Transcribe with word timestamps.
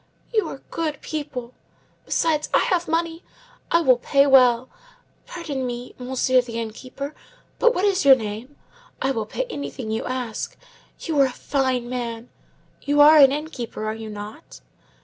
You 0.33 0.47
are 0.47 0.63
good 0.71 0.99
people. 1.01 1.53
Besides, 2.07 2.49
I 2.55 2.61
have 2.71 2.87
money. 2.87 3.23
I 3.69 3.81
will 3.81 3.99
pay 3.99 4.25
well. 4.25 4.67
Pardon 5.27 5.63
me, 5.63 5.93
monsieur 5.99 6.41
the 6.41 6.59
inn 6.59 6.71
keeper, 6.73 7.13
but 7.59 7.75
what 7.75 7.85
is 7.85 8.03
your 8.03 8.15
name? 8.15 8.55
I 8.99 9.11
will 9.11 9.27
pay 9.27 9.43
anything 9.47 9.91
you 9.91 10.03
ask. 10.05 10.57
You 11.01 11.19
are 11.19 11.27
a 11.27 11.31
fine 11.31 11.87
man. 11.87 12.29
You 12.81 12.99
are 12.99 13.19
an 13.19 13.31
inn 13.31 13.49
keeper, 13.51 13.85
are 13.85 13.93
you 13.93 14.09
not?" 14.09 14.61